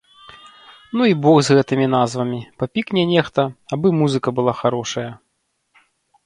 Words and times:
Ну 0.97 1.01
і 1.11 1.17
бог 1.25 1.35
з 1.49 1.57
гэтымі 1.57 1.85
назвамі, 1.95 2.39
папікне 2.63 3.03
нехта, 3.13 3.41
абы 3.77 3.93
музыка 3.99 4.29
была 4.41 4.53
харошая. 4.63 5.07